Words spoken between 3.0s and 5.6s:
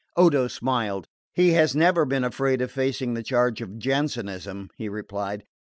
the charge of Jansenism," he replied.